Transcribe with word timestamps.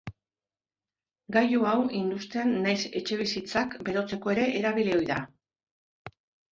Gailu 1.35 1.67
hau 1.71 1.75
industrian 2.01 2.57
nahiz 2.65 2.81
etxebizitzak 3.03 3.79
berotzeko 3.91 4.37
ere 4.37 4.51
erabili 4.63 5.01
ohi 5.01 5.11
da. 5.15 5.25